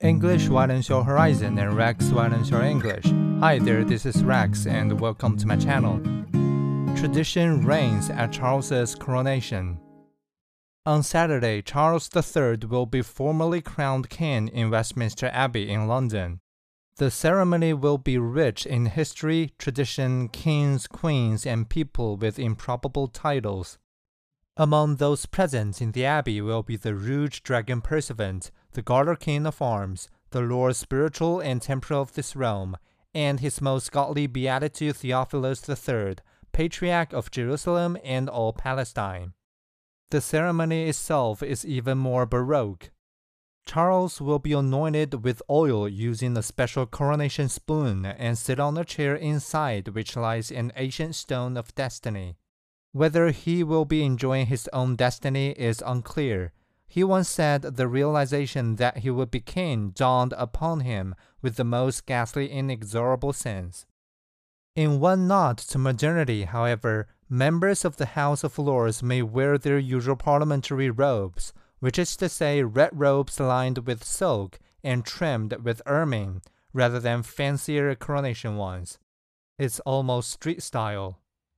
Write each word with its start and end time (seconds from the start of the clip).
English 0.00 0.48
widens 0.48 0.88
your 0.88 1.02
horizon 1.02 1.58
and 1.58 1.76
Rex 1.76 2.10
widens 2.10 2.50
your 2.50 2.62
English. 2.62 3.06
Hi 3.40 3.58
there, 3.58 3.82
this 3.82 4.06
is 4.06 4.22
Rex 4.22 4.64
and 4.64 5.00
welcome 5.00 5.36
to 5.36 5.44
my 5.44 5.56
channel. 5.56 5.98
Tradition 6.96 7.66
reigns 7.66 8.08
at 8.08 8.30
Charles's 8.30 8.94
coronation. 8.94 9.80
On 10.86 11.02
Saturday, 11.02 11.62
Charles 11.62 12.08
III 12.14 12.58
will 12.68 12.86
be 12.86 13.02
formally 13.02 13.60
crowned 13.60 14.08
king 14.08 14.46
in 14.46 14.70
Westminster 14.70 15.30
Abbey 15.32 15.68
in 15.68 15.88
London. 15.88 16.38
The 16.98 17.10
ceremony 17.10 17.72
will 17.72 17.98
be 17.98 18.18
rich 18.18 18.66
in 18.66 18.86
history, 18.86 19.52
tradition, 19.58 20.28
kings, 20.28 20.86
queens, 20.86 21.44
and 21.44 21.68
people 21.68 22.16
with 22.16 22.38
improbable 22.38 23.08
titles. 23.08 23.78
Among 24.56 24.96
those 24.96 25.26
present 25.26 25.82
in 25.82 25.90
the 25.90 26.04
abbey 26.04 26.40
will 26.40 26.62
be 26.62 26.76
the 26.76 26.94
Rouge 26.94 27.40
Dragon 27.40 27.80
Pursuivant, 27.80 28.52
the 28.78 28.82
Garter 28.82 29.16
King 29.16 29.44
of 29.44 29.60
Arms, 29.60 30.08
the 30.30 30.40
Lord 30.40 30.76
Spiritual 30.76 31.40
and 31.40 31.60
Temporal 31.60 32.00
of 32.00 32.12
this 32.12 32.36
realm, 32.36 32.76
and 33.12 33.40
His 33.40 33.60
Most 33.60 33.90
Godly 33.90 34.28
Beatitude 34.28 34.94
Theophilus 34.94 35.68
III, 35.68 36.18
Patriarch 36.52 37.12
of 37.12 37.32
Jerusalem 37.32 37.98
and 38.04 38.28
all 38.28 38.52
Palestine. 38.52 39.32
The 40.12 40.20
ceremony 40.20 40.84
itself 40.88 41.42
is 41.42 41.66
even 41.66 41.98
more 41.98 42.24
baroque. 42.24 42.90
Charles 43.66 44.20
will 44.20 44.38
be 44.38 44.52
anointed 44.52 45.24
with 45.24 45.42
oil 45.50 45.88
using 45.88 46.36
a 46.36 46.42
special 46.44 46.86
coronation 46.86 47.48
spoon 47.48 48.06
and 48.06 48.38
sit 48.38 48.60
on 48.60 48.78
a 48.78 48.84
chair 48.84 49.16
inside 49.16 49.88
which 49.88 50.14
lies 50.14 50.52
an 50.52 50.70
ancient 50.76 51.16
stone 51.16 51.56
of 51.56 51.74
destiny. 51.74 52.36
Whether 52.92 53.32
he 53.32 53.64
will 53.64 53.84
be 53.84 54.04
enjoying 54.04 54.46
his 54.46 54.68
own 54.72 54.94
destiny 54.94 55.50
is 55.50 55.82
unclear. 55.84 56.52
He 56.90 57.04
once 57.04 57.28
said 57.28 57.62
the 57.62 57.86
realization 57.86 58.76
that 58.76 58.98
he 58.98 59.10
would 59.10 59.30
be 59.30 59.40
king 59.40 59.90
dawned 59.90 60.32
upon 60.38 60.80
him 60.80 61.14
with 61.42 61.56
the 61.56 61.64
most 61.64 62.06
ghastly 62.06 62.50
inexorable 62.50 63.34
sense. 63.34 63.84
In 64.74 64.98
one 64.98 65.28
nod 65.28 65.58
to 65.58 65.78
modernity, 65.78 66.44
however, 66.44 67.06
members 67.28 67.84
of 67.84 67.98
the 67.98 68.06
House 68.06 68.42
of 68.42 68.58
Lords 68.58 69.02
may 69.02 69.22
wear 69.22 69.58
their 69.58 69.78
usual 69.78 70.16
parliamentary 70.16 70.88
robes, 70.88 71.52
which 71.80 71.98
is 71.98 72.16
to 72.16 72.28
say, 72.28 72.62
red 72.62 72.90
robes 72.92 73.38
lined 73.38 73.86
with 73.86 74.02
silk 74.02 74.58
and 74.82 75.04
trimmed 75.04 75.52
with 75.64 75.82
ermine, 75.84 76.40
rather 76.72 76.98
than 77.00 77.22
fancier 77.22 77.94
coronation 77.94 78.56
ones. 78.56 78.98
It's 79.58 79.80
almost 79.80 80.30
street 80.30 80.62
style. 80.62 81.18